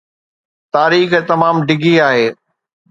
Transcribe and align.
تاريخ 0.75 1.11
تمام 1.29 1.57
ڊگهي 1.67 1.93
آهي 2.09 2.27